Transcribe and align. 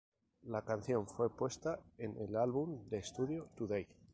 La 0.41 0.63
canción 0.63 1.05
fue 1.07 1.29
puesta 1.29 1.79
en 1.99 2.17
el 2.17 2.35
álbum 2.35 2.89
de 2.89 2.97
estudio 2.97 3.51
"Today! 3.55 3.87